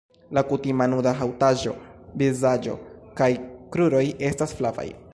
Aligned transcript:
La 0.35 0.43
kutima 0.51 0.87
nuda 0.93 1.13
haŭtaĵo 1.19 1.75
vizaĝo 2.23 2.75
kaj 3.21 3.31
kruroj 3.77 4.05
estas 4.33 4.61
flavaj. 4.63 4.93